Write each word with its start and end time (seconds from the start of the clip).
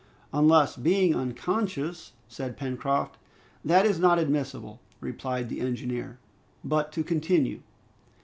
"Unless, 0.33 0.77
being 0.77 1.13
unconscious" 1.15 2.13
said 2.27 2.57
Pencroft. 2.57 3.19
"That 3.63 3.85
is 3.85 3.99
not 3.99 4.17
admissible," 4.17 4.79
replied 4.99 5.47
the 5.47 5.61
engineer. 5.61 6.17
"But 6.63 6.91
to 6.93 7.03
continue. 7.03 7.59